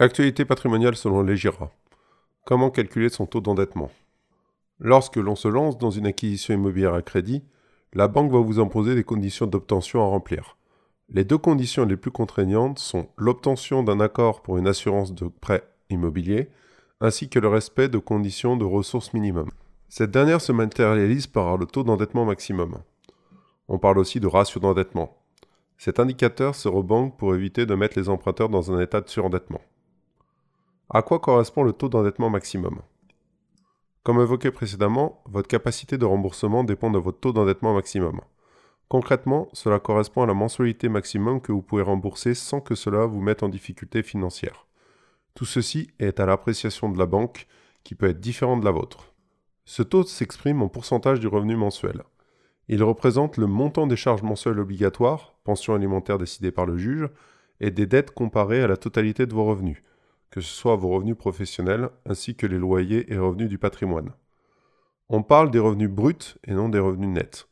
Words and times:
L'actualité 0.00 0.44
patrimoniale 0.44 0.94
selon 0.94 1.22
l'EGIRA. 1.22 1.72
Comment 2.44 2.70
calculer 2.70 3.08
son 3.08 3.26
taux 3.26 3.40
d'endettement? 3.40 3.90
Lorsque 4.78 5.16
l'on 5.16 5.34
se 5.34 5.48
lance 5.48 5.76
dans 5.76 5.90
une 5.90 6.06
acquisition 6.06 6.54
immobilière 6.54 6.94
à 6.94 7.02
crédit, 7.02 7.42
la 7.94 8.06
banque 8.06 8.30
va 8.30 8.38
vous 8.38 8.60
imposer 8.60 8.94
des 8.94 9.02
conditions 9.02 9.48
d'obtention 9.48 10.00
à 10.00 10.06
remplir. 10.06 10.56
Les 11.08 11.24
deux 11.24 11.36
conditions 11.36 11.84
les 11.84 11.96
plus 11.96 12.12
contraignantes 12.12 12.78
sont 12.78 13.08
l'obtention 13.16 13.82
d'un 13.82 13.98
accord 13.98 14.40
pour 14.42 14.56
une 14.56 14.68
assurance 14.68 15.12
de 15.12 15.26
prêt 15.26 15.64
immobilier, 15.90 16.48
ainsi 17.00 17.28
que 17.28 17.40
le 17.40 17.48
respect 17.48 17.88
de 17.88 17.98
conditions 17.98 18.56
de 18.56 18.64
ressources 18.64 19.12
minimum. 19.12 19.50
Cette 19.88 20.12
dernière 20.12 20.40
se 20.40 20.52
matérialise 20.52 21.26
par 21.26 21.56
le 21.56 21.66
taux 21.66 21.82
d'endettement 21.82 22.24
maximum. 22.24 22.82
On 23.66 23.80
parle 23.80 23.98
aussi 23.98 24.20
de 24.20 24.28
ratio 24.28 24.60
d'endettement. 24.60 25.18
Cet 25.76 25.98
indicateur 25.98 26.54
sert 26.54 26.76
aux 26.76 26.84
banques 26.84 27.18
pour 27.18 27.34
éviter 27.34 27.66
de 27.66 27.74
mettre 27.74 27.98
les 27.98 28.08
emprunteurs 28.08 28.48
dans 28.48 28.72
un 28.72 28.80
état 28.80 29.00
de 29.00 29.08
surendettement. 29.08 29.60
À 30.90 31.02
quoi 31.02 31.18
correspond 31.18 31.64
le 31.64 31.74
taux 31.74 31.90
d'endettement 31.90 32.30
maximum? 32.30 32.80
Comme 34.04 34.22
évoqué 34.22 34.50
précédemment, 34.50 35.22
votre 35.26 35.46
capacité 35.46 35.98
de 35.98 36.06
remboursement 36.06 36.64
dépend 36.64 36.90
de 36.90 36.96
votre 36.96 37.20
taux 37.20 37.34
d'endettement 37.34 37.74
maximum. 37.74 38.22
Concrètement, 38.88 39.50
cela 39.52 39.80
correspond 39.80 40.22
à 40.22 40.26
la 40.26 40.32
mensualité 40.32 40.88
maximum 40.88 41.42
que 41.42 41.52
vous 41.52 41.60
pouvez 41.60 41.82
rembourser 41.82 42.32
sans 42.32 42.62
que 42.62 42.74
cela 42.74 43.04
vous 43.04 43.20
mette 43.20 43.42
en 43.42 43.50
difficulté 43.50 44.02
financière. 44.02 44.66
Tout 45.34 45.44
ceci 45.44 45.90
est 45.98 46.20
à 46.20 46.24
l'appréciation 46.24 46.88
de 46.88 46.98
la 46.98 47.04
banque, 47.04 47.46
qui 47.84 47.94
peut 47.94 48.08
être 48.08 48.20
différente 48.20 48.60
de 48.60 48.64
la 48.64 48.70
vôtre. 48.70 49.12
Ce 49.66 49.82
taux 49.82 50.04
s'exprime 50.04 50.62
en 50.62 50.68
pourcentage 50.68 51.20
du 51.20 51.26
revenu 51.26 51.54
mensuel. 51.54 52.02
Il 52.68 52.82
représente 52.82 53.36
le 53.36 53.46
montant 53.46 53.86
des 53.86 53.96
charges 53.96 54.22
mensuelles 54.22 54.58
obligatoires, 54.58 55.34
pension 55.44 55.74
alimentaire 55.74 56.16
décidée 56.16 56.50
par 56.50 56.64
le 56.64 56.78
juge, 56.78 57.10
et 57.60 57.70
des 57.70 57.84
dettes 57.84 58.12
comparées 58.12 58.62
à 58.62 58.68
la 58.68 58.78
totalité 58.78 59.26
de 59.26 59.34
vos 59.34 59.44
revenus, 59.44 59.82
que 60.30 60.40
ce 60.40 60.52
soit 60.52 60.76
vos 60.76 60.90
revenus 60.90 61.16
professionnels 61.16 61.90
ainsi 62.06 62.34
que 62.34 62.46
les 62.46 62.58
loyers 62.58 63.12
et 63.12 63.18
revenus 63.18 63.48
du 63.48 63.58
patrimoine. 63.58 64.12
On 65.08 65.22
parle 65.22 65.50
des 65.50 65.58
revenus 65.58 65.90
bruts 65.90 66.36
et 66.44 66.52
non 66.52 66.68
des 66.68 66.78
revenus 66.78 67.08
nets. 67.08 67.48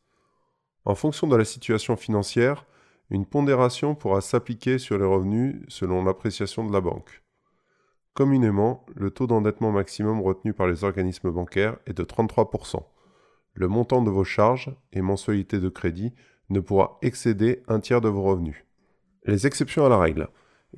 En 0.85 0.95
fonction 0.95 1.27
de 1.27 1.37
la 1.37 1.45
situation 1.45 1.97
financière, 1.97 2.67
une 3.11 3.27
pondération 3.27 3.95
pourra 3.95 4.21
s'appliquer 4.21 4.79
sur 4.79 4.99
les 4.99 5.05
revenus 5.05 5.63
selon 5.69 6.05
l'appréciation 6.05 6.67
de 6.67 6.73
la 6.73 6.81
banque. 6.81 7.23
Communément, 8.15 8.85
le 8.95 9.11
taux 9.11 9.27
d'endettement 9.27 9.73
maximum 9.73 10.21
retenu 10.21 10.55
par 10.55 10.67
les 10.67 10.85
organismes 10.85 11.31
bancaires 11.31 11.77
est 11.87 11.93
de 11.93 12.03
33%. 12.03 12.83
Le 13.53 13.69
montant 13.69 14.03
de 14.03 14.11
vos 14.11 14.25
charges 14.25 14.75
et 14.93 15.03
mensualités 15.03 15.61
de 15.61 15.69
crédit 15.69 16.15
ne 16.51 16.61
pourra 16.61 16.99
excéder 17.03 17.63
un 17.69 17.81
tiers 17.81 18.01
de 18.01 18.09
vos 18.09 18.23
revenus. 18.23 18.65
Les 19.25 19.47
exceptions 19.47 19.85
à 19.85 19.89
la 19.89 19.99
règle. 19.99 20.29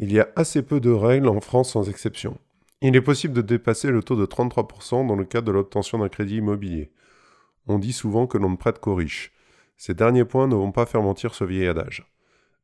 Il 0.01 0.13
y 0.13 0.21
a 0.21 0.29
assez 0.37 0.63
peu 0.63 0.79
de 0.79 0.91
règles 0.91 1.29
en 1.29 1.41
France 1.41 1.73
sans 1.73 1.91
exception. 1.91 2.39
Il 2.83 2.95
est 2.95 3.01
possible 3.01 3.35
de 3.35 3.43
dépasser 3.43 3.91
le 3.91 4.01
taux 4.01 4.15
de 4.15 4.27
33% 4.27 5.05
dans 5.05 5.17
le 5.17 5.25
cadre 5.25 5.49
de 5.49 5.53
l'obtention 5.53 5.99
d'un 5.99 6.09
crédit 6.09 6.37
immobilier. 6.37 6.93
On 7.67 7.81
dit 7.81 7.93
souvent 7.93 8.29
que 8.29 8.39
l'on 8.39 8.51
ne 8.51 8.57
prête 8.57 8.79
qu'aux 8.79 8.95
riches. 8.95 9.33
Ces 9.77 9.95
derniers 9.95 10.25
points 10.25 10.47
ne 10.47 10.55
vont 10.55 10.71
pas 10.71 10.87
faire 10.87 11.03
mentir 11.03 11.35
ce 11.35 11.43
vieil 11.43 11.67
adage. 11.67 12.09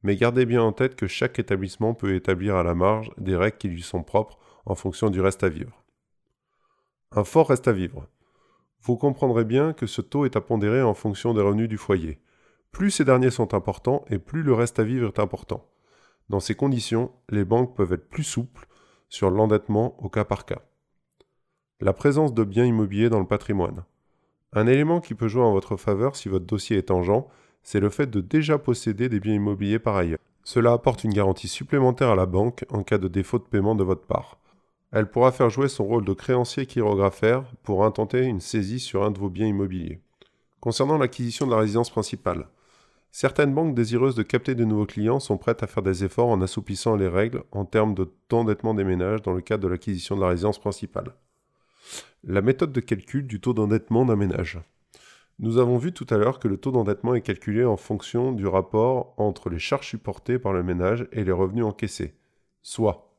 Mais 0.05 0.15
gardez 0.15 0.47
bien 0.47 0.63
en 0.63 0.71
tête 0.71 0.95
que 0.95 1.09
chaque 1.09 1.41
établissement 1.41 1.93
peut 1.93 2.15
établir 2.15 2.55
à 2.55 2.63
la 2.63 2.77
marge 2.77 3.11
des 3.19 3.35
règles 3.35 3.59
qui 3.59 3.69
lui 3.69 3.83
sont 3.83 4.05
propres 4.05 4.39
en 4.65 4.77
fonction 4.77 5.11
du 5.11 5.21
reste 5.21 5.43
à 5.43 5.49
vivre. 5.49 5.83
Un 7.11 7.25
fort 7.25 7.49
reste 7.49 7.67
à 7.67 7.73
vivre. 7.73 8.07
Vous 8.81 8.97
comprendrez 8.97 9.45
bien 9.45 9.73
que 9.73 9.87
ce 9.87 10.03
taux 10.03 10.25
est 10.25 10.37
à 10.37 10.41
pondérer 10.41 10.83
en 10.83 10.95
fonction 10.95 11.35
des 11.35 11.43
revenus 11.43 11.69
du 11.69 11.79
foyer. 11.79 12.21
Plus 12.71 12.93
ces 12.93 13.05
derniers 13.05 13.31
sont 13.31 13.55
importants 13.55 14.05
et 14.09 14.21
plus 14.21 14.45
le 14.45 14.55
reste 14.55 14.79
à 14.79 14.85
vivre 14.85 15.09
est 15.09 15.19
important. 15.19 15.67
Dans 16.29 16.41
ces 16.41 16.55
conditions, 16.55 17.11
les 17.29 17.45
banques 17.45 17.77
peuvent 17.77 17.93
être 17.93 18.09
plus 18.09 18.25
souples 18.25 18.67
sur 19.09 19.31
l'endettement 19.31 19.97
au 20.03 20.09
cas 20.09 20.25
par 20.25 20.47
cas. 20.47 20.63
La 21.81 21.93
présence 21.93 22.33
de 22.33 22.45
biens 22.45 22.65
immobiliers 22.65 23.11
dans 23.11 23.21
le 23.21 23.27
patrimoine. 23.27 23.85
Un 24.53 24.67
élément 24.67 25.01
qui 25.01 25.15
peut 25.15 25.29
jouer 25.29 25.43
en 25.43 25.53
votre 25.53 25.77
faveur 25.77 26.17
si 26.17 26.29
votre 26.29 26.47
dossier 26.47 26.79
est 26.79 26.85
tangent, 26.89 27.25
c'est 27.63 27.81
le 27.81 27.91
fait 27.91 28.07
de 28.07 28.21
déjà 28.21 28.59
posséder 28.59 29.09
des 29.09 29.21
biens 29.21 29.35
immobiliers 29.35 29.79
par 29.79 29.97
ailleurs. 29.97 30.19
Cela 30.45 30.73
apporte 30.73 31.05
une 31.05 31.13
garantie 31.13 31.49
supplémentaire 31.49 32.11
à 32.11 32.17
la 32.17 32.27
banque 32.27 32.65
en 32.71 32.83
cas 32.83 32.99
de 32.99 33.09
défaut 33.09 33.39
de 33.39 33.45
paiement 33.45 33.75
de 33.75 33.83
votre 33.83 34.07
part. 34.07 34.39
Elle 34.93 35.11
pourra 35.11 35.33
faire 35.33 35.51
jouer 35.51 35.69
son 35.69 35.85
rôle 35.85 36.05
de 36.05 36.13
créancier 36.13 36.69
chirographaire 36.69 37.45
pour 37.65 37.85
intenter 37.85 38.23
une 38.23 38.41
saisie 38.41 38.79
sur 38.79 39.03
un 39.03 39.11
de 39.11 39.19
vos 39.19 39.31
biens 39.31 39.49
immobiliers. 39.49 40.01
Concernant 40.61 40.99
l'acquisition 40.99 41.47
de 41.47 41.51
la 41.51 41.59
résidence 41.59 41.91
principale, 41.91 42.47
Certaines 43.17 43.55
banques 43.55 43.77
désireuses 43.77 44.17
de 44.17 44.25
capter 44.25 44.57
de 44.57 44.65
nouveaux 44.65 44.87
clients 44.87 45.21
sont 45.21 45.39
prêtes 45.39 45.63
à 45.63 45.69
faire 45.69 45.85
des 45.85 46.03
efforts 46.03 46.31
en 46.31 46.43
assouplissant 46.43 46.97
les 46.97 47.07
règles 47.07 47.45
en 47.53 47.65
termes 47.65 47.95
de 47.95 48.13
d'endettement 48.29 48.75
des 48.75 48.83
ménages 48.83 49.23
dans 49.23 49.35
le 49.35 49.41
cadre 49.41 49.63
de 49.63 49.69
l'acquisition 49.69 50.17
de 50.17 50.21
la 50.21 50.31
résidence 50.31 50.59
principale. 50.59 51.15
La 52.25 52.43
méthode 52.43 52.73
de 52.73 52.81
calcul 52.81 53.29
du 53.29 53.41
taux 53.41 53.55
d'endettement 53.55 54.05
d'un 54.05 54.17
ménage. 54.17 54.59
Nous 55.39 55.59
avons 55.59 55.79
vu 55.79 55.93
tout 55.93 56.09
à 56.11 56.17
l'heure 56.17 56.41
que 56.41 56.49
le 56.49 56.57
taux 56.57 56.73
d'endettement 56.73 57.15
est 57.15 57.21
calculé 57.21 57.65
en 57.65 57.77
fonction 57.77 58.33
du 58.33 58.49
rapport 58.49 59.15
entre 59.17 59.49
les 59.49 59.61
charges 59.61 59.91
supportées 59.91 60.41
par 60.41 60.53
le 60.53 60.65
ménage 60.65 61.07
et 61.13 61.23
les 61.23 61.31
revenus 61.31 61.67
encaissés, 61.67 62.17
soit 62.63 63.15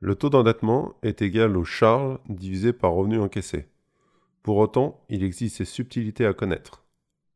le 0.00 0.14
taux 0.14 0.30
d'endettement 0.30 0.94
est 1.02 1.20
égal 1.20 1.58
aux 1.58 1.64
charges 1.64 2.18
divisées 2.30 2.72
par 2.72 2.92
revenus 2.92 3.20
encaissés. 3.20 3.68
Pour 4.42 4.56
autant, 4.56 5.04
il 5.10 5.22
existe 5.22 5.58
des 5.58 5.66
subtilités 5.66 6.24
à 6.24 6.32
connaître. 6.32 6.83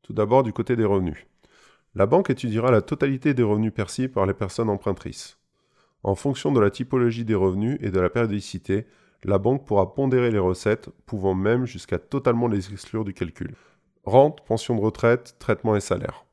Tout 0.09 0.15
d'abord 0.15 0.43
du 0.43 0.55
côté 0.55 0.75
des 0.75 0.87
revenus. 0.87 1.27
La 1.95 2.07
banque 2.07 2.31
étudiera 2.31 2.71
la 2.71 2.81
totalité 2.81 3.35
des 3.35 3.43
revenus 3.43 3.75
perçus 3.75 4.09
par 4.09 4.25
les 4.25 4.33
personnes 4.33 4.71
empruntrices. 4.71 5.37
En 6.03 6.15
fonction 6.15 6.51
de 6.51 6.61
la 6.61 6.71
typologie 6.71 7.27
des 7.27 7.35
revenus 7.35 7.77
et 7.83 7.91
de 7.91 8.01
la 8.01 8.09
périodicité, 8.09 8.87
la 9.23 9.37
banque 9.37 9.67
pourra 9.67 9.95
pondérer 9.95 10.31
les 10.31 10.39
recettes, 10.39 10.89
pouvant 11.05 11.35
même 11.35 11.67
jusqu'à 11.67 11.99
totalement 11.99 12.49
les 12.49 12.73
exclure 12.73 13.05
du 13.05 13.13
calcul. 13.13 13.55
Rente, 14.05 14.43
pension 14.47 14.77
de 14.77 14.81
retraite, 14.81 15.37
traitement 15.39 15.77
et 15.77 15.81
salaire. 15.81 16.25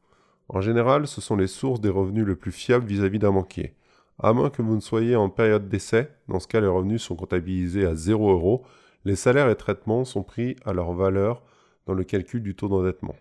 En 0.47 0.62
général, 0.62 1.06
ce 1.06 1.19
sont 1.19 1.35
les 1.35 1.47
sources 1.47 1.81
des 1.81 1.90
revenus 1.90 2.25
les 2.25 2.38
plus 2.38 2.53
fiables 2.53 2.88
vis-à-vis 2.88 3.19
d'un 3.19 3.34
banquier. 3.34 3.75
À 4.19 4.31
moins 4.31 4.52
que 4.52 4.62
vous 4.62 4.75
ne 4.75 4.80
soyez 4.80 5.18
en 5.18 5.30
période 5.30 5.68
d'essai, 5.68 6.09
dans 6.30 6.40
ce 6.40 6.47
cas 6.47 6.62
les 6.62 6.68
revenus 6.68 7.02
sont 7.02 7.18
comptabilisés 7.18 7.85
à 7.85 7.94
0 7.94 8.31
euros, 8.31 8.64
les 9.03 9.18
salaires 9.18 9.50
et 9.50 9.58
traitements 9.58 10.06
sont 10.06 10.24
pris 10.24 10.56
à 10.64 10.72
leur 10.72 10.94
valeur 10.94 11.44
dans 11.88 11.94
le 11.94 12.06
calcul 12.06 12.41
du 12.41 12.56
taux 12.56 12.69
d'endettement 12.69 13.16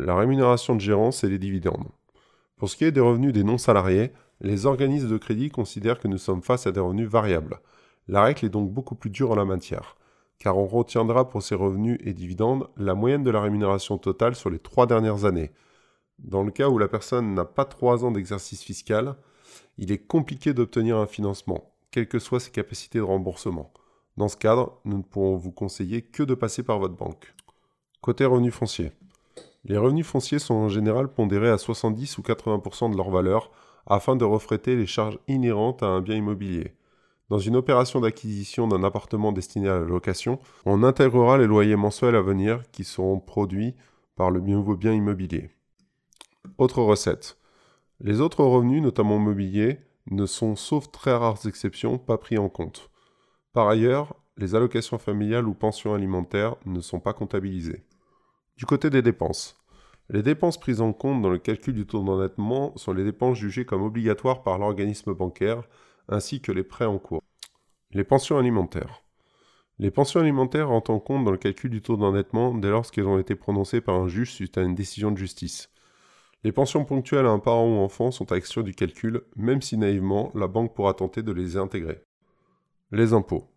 la 0.00 0.16
rémunération 0.16 0.74
de 0.74 0.80
gérance 0.80 1.24
et 1.24 1.28
les 1.28 1.38
dividendes. 1.38 1.88
Pour 2.56 2.68
ce 2.68 2.76
qui 2.76 2.84
est 2.84 2.92
des 2.92 3.00
revenus 3.00 3.32
des 3.32 3.44
non-salariés, 3.44 4.12
les 4.40 4.66
organismes 4.66 5.08
de 5.08 5.18
crédit 5.18 5.50
considèrent 5.50 6.00
que 6.00 6.08
nous 6.08 6.18
sommes 6.18 6.42
face 6.42 6.66
à 6.66 6.72
des 6.72 6.80
revenus 6.80 7.08
variables. 7.08 7.60
La 8.08 8.22
règle 8.22 8.46
est 8.46 8.50
donc 8.50 8.70
beaucoup 8.70 8.94
plus 8.94 9.10
dure 9.10 9.30
en 9.30 9.36
la 9.36 9.44
matière, 9.44 9.96
car 10.38 10.56
on 10.58 10.66
retiendra 10.66 11.28
pour 11.28 11.42
ces 11.42 11.54
revenus 11.54 11.98
et 12.04 12.14
dividendes 12.14 12.68
la 12.76 12.94
moyenne 12.94 13.22
de 13.22 13.30
la 13.30 13.40
rémunération 13.40 13.98
totale 13.98 14.34
sur 14.34 14.50
les 14.50 14.58
trois 14.58 14.86
dernières 14.86 15.24
années. 15.24 15.50
Dans 16.18 16.42
le 16.42 16.50
cas 16.50 16.68
où 16.68 16.78
la 16.78 16.88
personne 16.88 17.34
n'a 17.34 17.44
pas 17.44 17.64
trois 17.64 18.04
ans 18.04 18.10
d'exercice 18.10 18.62
fiscal, 18.62 19.16
il 19.78 19.92
est 19.92 20.06
compliqué 20.06 20.52
d'obtenir 20.54 20.96
un 20.96 21.06
financement, 21.06 21.72
quelles 21.90 22.08
que 22.08 22.18
soient 22.18 22.40
ses 22.40 22.50
capacités 22.50 22.98
de 22.98 23.04
remboursement. 23.04 23.72
Dans 24.16 24.28
ce 24.28 24.36
cadre, 24.36 24.80
nous 24.84 24.98
ne 24.98 25.02
pourrons 25.02 25.36
vous 25.36 25.52
conseiller 25.52 26.02
que 26.02 26.22
de 26.22 26.34
passer 26.34 26.62
par 26.62 26.78
votre 26.78 26.96
banque. 26.96 27.34
Côté 28.00 28.24
revenus 28.24 28.54
fonciers. 28.54 28.92
Les 29.64 29.76
revenus 29.76 30.06
fonciers 30.06 30.38
sont 30.38 30.54
en 30.54 30.68
général 30.68 31.08
pondérés 31.08 31.50
à 31.50 31.58
70 31.58 32.18
ou 32.18 32.22
80% 32.22 32.92
de 32.92 32.96
leur 32.96 33.10
valeur 33.10 33.50
afin 33.86 34.16
de 34.16 34.24
refléter 34.24 34.76
les 34.76 34.86
charges 34.86 35.18
inhérentes 35.28 35.82
à 35.82 35.86
un 35.86 36.00
bien 36.00 36.16
immobilier. 36.16 36.74
Dans 37.28 37.38
une 37.38 37.56
opération 37.56 38.00
d'acquisition 38.00 38.66
d'un 38.66 38.82
appartement 38.82 39.32
destiné 39.32 39.68
à 39.68 39.78
la 39.78 39.86
location, 39.86 40.40
on 40.64 40.82
intégrera 40.82 41.38
les 41.38 41.46
loyers 41.46 41.76
mensuels 41.76 42.16
à 42.16 42.22
venir 42.22 42.62
qui 42.72 42.84
seront 42.84 43.20
produits 43.20 43.74
par 44.16 44.30
le 44.30 44.40
nouveau 44.40 44.76
bien 44.76 44.92
immobilier. 44.92 45.50
Autres 46.58 46.82
recettes. 46.82 47.36
Les 48.00 48.20
autres 48.20 48.42
revenus, 48.42 48.82
notamment 48.82 49.16
immobiliers, 49.16 49.78
ne 50.10 50.26
sont, 50.26 50.56
sauf 50.56 50.90
très 50.90 51.14
rares 51.14 51.46
exceptions, 51.46 51.98
pas 51.98 52.18
pris 52.18 52.38
en 52.38 52.48
compte. 52.48 52.90
Par 53.52 53.68
ailleurs, 53.68 54.16
les 54.36 54.54
allocations 54.54 54.98
familiales 54.98 55.46
ou 55.46 55.54
pensions 55.54 55.94
alimentaires 55.94 56.56
ne 56.64 56.80
sont 56.80 56.98
pas 56.98 57.12
comptabilisées. 57.12 57.84
Du 58.60 58.66
côté 58.66 58.90
des 58.90 59.00
dépenses. 59.00 59.56
Les 60.10 60.22
dépenses 60.22 60.60
prises 60.60 60.82
en 60.82 60.92
compte 60.92 61.22
dans 61.22 61.30
le 61.30 61.38
calcul 61.38 61.72
du 61.72 61.86
taux 61.86 62.04
d'endettement 62.04 62.76
sont 62.76 62.92
les 62.92 63.04
dépenses 63.04 63.38
jugées 63.38 63.64
comme 63.64 63.82
obligatoires 63.82 64.42
par 64.42 64.58
l'organisme 64.58 65.14
bancaire, 65.14 65.62
ainsi 66.10 66.42
que 66.42 66.52
les 66.52 66.62
prêts 66.62 66.84
en 66.84 66.98
cours. 66.98 67.22
Les 67.92 68.04
pensions 68.04 68.36
alimentaires. 68.36 69.02
Les 69.78 69.90
pensions 69.90 70.20
alimentaires 70.20 70.68
rentrent 70.68 70.90
en 70.90 71.00
compte 71.00 71.24
dans 71.24 71.30
le 71.30 71.38
calcul 71.38 71.70
du 71.70 71.80
taux 71.80 71.96
d'endettement 71.96 72.52
dès 72.54 72.68
lors 72.68 72.90
qu'elles 72.90 73.06
ont 73.06 73.18
été 73.18 73.34
prononcées 73.34 73.80
par 73.80 73.94
un 73.94 74.08
juge 74.08 74.34
suite 74.34 74.58
à 74.58 74.62
une 74.62 74.74
décision 74.74 75.10
de 75.10 75.16
justice. 75.16 75.70
Les 76.44 76.52
pensions 76.52 76.84
ponctuelles 76.84 77.24
à 77.24 77.30
un 77.30 77.38
parent 77.38 77.66
ou 77.66 77.78
enfant 77.78 78.10
sont 78.10 78.30
à 78.30 78.36
exclure 78.36 78.62
du 78.62 78.74
calcul, 78.74 79.22
même 79.36 79.62
si 79.62 79.78
naïvement, 79.78 80.32
la 80.34 80.48
banque 80.48 80.74
pourra 80.74 80.92
tenter 80.92 81.22
de 81.22 81.32
les 81.32 81.56
intégrer. 81.56 82.04
Les 82.92 83.14
impôts. 83.14 83.48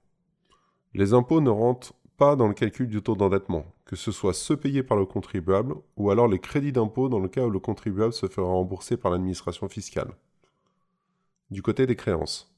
Les 0.94 1.14
impôts 1.14 1.42
ne 1.42 1.50
rentrent 1.50 1.94
pas 2.18 2.36
dans 2.36 2.48
le 2.48 2.54
calcul 2.54 2.88
du 2.88 3.02
taux 3.02 3.16
d'endettement, 3.16 3.66
que 3.86 3.96
ce 3.96 4.12
soit 4.12 4.34
ceux 4.34 4.58
payés 4.58 4.84
par 4.84 4.98
le 4.98 5.06
contribuable 5.06 5.76
ou 5.98 6.12
alors 6.12 6.28
les 6.28 6.40
crédits 6.40 6.72
d'impôt 6.72 7.10
dans 7.10 7.20
le 7.20 7.28
cas 7.28 7.46
où 7.46 7.50
le 7.50 7.60
contribuable 7.60 8.14
se 8.14 8.28
fera 8.28 8.48
rembourser 8.48 8.98
par 8.98 9.12
l'administration 9.12 9.68
fiscale. 9.68 10.12
Du 11.50 11.62
côté 11.62 11.86
des 11.86 11.96
créances. 11.96 12.54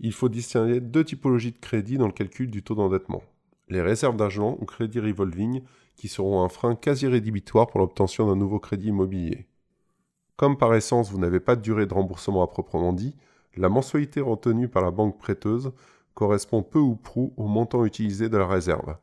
Il 0.00 0.12
faut 0.12 0.28
distinguer 0.28 0.80
deux 0.80 1.04
typologies 1.04 1.52
de 1.52 1.58
crédits 1.58 1.98
dans 1.98 2.06
le 2.06 2.12
calcul 2.12 2.50
du 2.50 2.62
taux 2.62 2.74
d'endettement. 2.74 3.22
Les 3.68 3.82
réserves 3.82 4.16
d'argent 4.16 4.56
ou 4.60 4.64
crédits 4.64 5.00
revolving 5.00 5.62
qui 5.96 6.08
seront 6.08 6.42
un 6.42 6.48
frein 6.48 6.74
quasi 6.74 7.06
rédhibitoire 7.06 7.66
pour 7.66 7.80
l'obtention 7.80 8.26
d'un 8.26 8.36
nouveau 8.36 8.58
crédit 8.58 8.88
immobilier. 8.88 9.46
Comme 10.36 10.56
par 10.56 10.74
essence 10.74 11.10
vous 11.10 11.18
n'avez 11.18 11.40
pas 11.40 11.56
de 11.56 11.62
durée 11.62 11.86
de 11.86 11.94
remboursement 11.94 12.42
à 12.42 12.46
proprement 12.46 12.92
dit, 12.92 13.14
la 13.56 13.68
mensualité 13.68 14.20
retenue 14.20 14.68
par 14.68 14.82
la 14.82 14.92
banque 14.92 15.18
prêteuse 15.18 15.72
correspond 16.18 16.64
peu 16.64 16.80
ou 16.80 16.96
prou 16.96 17.32
au 17.36 17.46
montant 17.46 17.84
utilisé 17.84 18.28
de 18.28 18.36
la 18.36 18.48
réserve. 18.48 18.96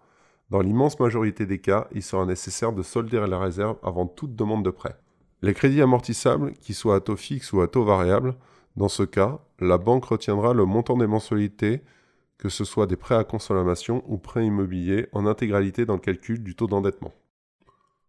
Dans 0.49 0.59
l'immense 0.59 0.99
majorité 0.99 1.45
des 1.45 1.59
cas, 1.59 1.87
il 1.93 2.03
sera 2.03 2.25
nécessaire 2.25 2.73
de 2.73 2.83
solder 2.83 3.25
la 3.25 3.39
réserve 3.39 3.77
avant 3.83 4.05
toute 4.05 4.35
demande 4.35 4.65
de 4.65 4.69
prêt. 4.69 4.97
Les 5.41 5.53
crédits 5.53 5.81
amortissables, 5.81 6.51
qu'ils 6.55 6.75
soient 6.75 6.97
à 6.97 6.99
taux 6.99 7.15
fixe 7.15 7.53
ou 7.53 7.61
à 7.61 7.69
taux 7.69 7.85
variable, 7.85 8.35
dans 8.75 8.89
ce 8.89 9.03
cas, 9.03 9.39
la 9.59 9.77
banque 9.77 10.03
retiendra 10.03 10.53
le 10.53 10.65
montant 10.65 10.97
des 10.97 11.07
mensualités, 11.07 11.83
que 12.37 12.49
ce 12.49 12.65
soit 12.65 12.85
des 12.85 12.97
prêts 12.97 13.15
à 13.15 13.23
consommation 13.23 14.03
ou 14.07 14.17
prêts 14.17 14.45
immobiliers, 14.45 15.07
en 15.13 15.25
intégralité 15.25 15.85
dans 15.85 15.93
le 15.93 16.01
calcul 16.01 16.43
du 16.43 16.53
taux 16.53 16.67
d'endettement. 16.67 17.13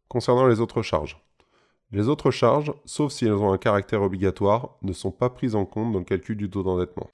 Concernant 0.08 0.48
les 0.48 0.58
autres 0.58 0.82
charges. 0.82 1.24
Les 1.92 2.08
autres 2.08 2.32
charges, 2.32 2.74
sauf 2.84 3.12
si 3.12 3.24
elles 3.24 3.34
ont 3.34 3.52
un 3.52 3.58
caractère 3.58 4.02
obligatoire, 4.02 4.78
ne 4.82 4.92
sont 4.92 5.12
pas 5.12 5.30
prises 5.30 5.54
en 5.54 5.64
compte 5.64 5.92
dans 5.92 6.00
le 6.00 6.04
calcul 6.04 6.36
du 6.36 6.50
taux 6.50 6.64
d'endettement. 6.64 7.08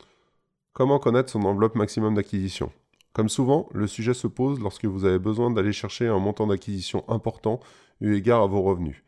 Comment 0.75 0.99
connaître 0.99 1.29
son 1.29 1.43
enveloppe 1.43 1.75
maximum 1.75 2.15
d'acquisition? 2.15 2.73
Comme 3.13 3.29
souvent, 3.29 3.69
le 3.75 3.87
sujet 3.87 4.15
se 4.15 4.27
pose 4.27 4.59
lorsque 4.59 4.87
vous 4.87 5.05
avez 5.05 5.19
besoin 5.19 5.51
d'aller 5.51 5.75
chercher 5.75 6.07
un 6.07 6.19
montant 6.19 6.47
d'acquisition 6.47 7.05
important 7.09 7.61
eu 8.01 8.15
égard 8.15 8.41
à 8.41 8.47
vos 8.47 8.63
revenus. 8.63 9.05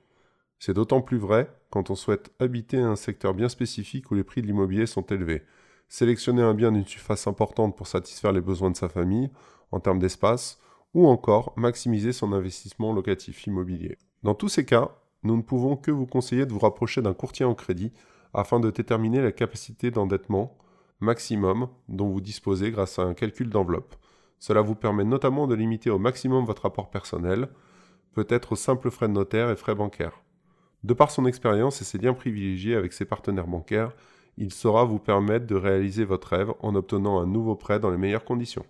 C'est 0.59 0.75
d'autant 0.75 1.01
plus 1.01 1.17
vrai 1.17 1.51
quand 1.71 1.89
on 1.89 1.95
souhaite 1.95 2.31
habiter 2.39 2.77
un 2.77 2.97
secteur 2.97 3.33
bien 3.33 3.49
spécifique 3.49 4.11
où 4.11 4.15
les 4.15 4.25
prix 4.25 4.43
de 4.43 4.47
l'immobilier 4.47 4.85
sont 4.85 5.07
élevés. 5.07 5.43
Sélectionner 5.89 6.43
un 6.43 6.53
bien 6.53 6.71
d'une 6.71 6.85
surface 6.85 7.27
importante 7.27 7.79
pour 7.79 7.87
satisfaire 7.87 8.33
les 8.33 8.43
besoins 8.43 8.71
de 8.71 8.77
sa 8.77 8.91
famille 8.91 9.31
en 9.73 9.81
termes 9.81 9.99
d'espace, 9.99 10.61
ou 10.93 11.09
encore 11.09 11.55
maximiser 11.57 12.13
son 12.13 12.35
investissement 12.35 12.93
locatif 12.93 13.47
immobilier. 13.47 13.97
Dans 14.23 14.35
tous 14.35 14.51
ces 14.51 14.67
cas, 14.67 14.91
nous 15.23 15.37
ne 15.37 15.43
pouvons 15.43 15.77
que 15.77 15.91
vous 15.91 16.07
conseiller 16.07 16.45
de 16.45 16.53
vous 16.53 16.59
rapprocher 16.59 17.01
d'un 17.01 17.15
courtier 17.15 17.47
en 17.47 17.55
crédit 17.55 17.91
afin 18.35 18.61
de 18.61 18.71
déterminer 18.71 19.23
la 19.23 19.33
capacité 19.33 19.91
d'endettement 19.91 20.59
maximum 21.01 21.69
dont 21.89 22.09
vous 22.09 22.21
disposez 22.21 22.71
grâce 22.71 22.99
à 22.99 23.03
un 23.03 23.15
calcul 23.15 23.51
d'enveloppe. 23.51 23.95
Cela 24.39 24.61
vous 24.61 24.75
permet 24.75 25.05
notamment 25.05 25.47
de 25.47 25.55
limiter 25.55 25.91
au 25.91 25.99
maximum 25.99 26.45
votre 26.45 26.67
apport 26.67 26.91
personnel, 26.91 27.49
peut-être 28.13 28.53
aux 28.53 28.57
simples 28.57 28.91
frais 28.91 29.09
de 29.09 29.13
notaire 29.13 29.51
et 29.51 29.57
frais 29.57 29.75
bancaires. 29.75 30.23
De 30.83 30.93
par 30.93 31.11
son 31.11 31.27
expérience 31.27 31.81
et 31.81 31.85
ses 31.85 31.99
liens 31.99 32.15
privilégiés 32.15 32.75
avec 32.77 32.93
ses 32.93 33.07
partenaires 33.07 33.47
bancaires, 33.47 33.93
il 34.37 34.53
saura 34.53 34.85
vous 34.85 34.99
permettre 34.99 35.47
de 35.47 35.55
réaliser 35.55 36.05
votre 36.05 36.29
rêve 36.29 36.53
en 36.61 36.75
obtenant 36.75 37.21
un 37.21 37.27
nouveau 37.27 37.55
prêt 37.55 37.81
dans 37.81 37.91
les 37.91 37.97
meilleures 37.97 38.25
conditions. 38.25 38.67